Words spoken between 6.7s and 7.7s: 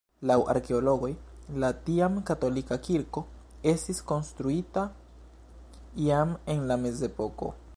la mezepoko.